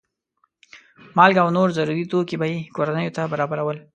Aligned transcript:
مالګه 1.17 1.41
او 1.43 1.49
نور 1.57 1.67
ضروري 1.77 2.05
توکي 2.11 2.35
به 2.41 2.45
یې 2.51 2.57
کورنیو 2.75 3.15
ته 3.17 3.21
برابرول. 3.31 3.77